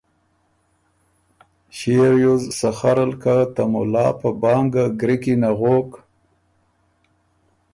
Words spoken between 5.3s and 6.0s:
نغوک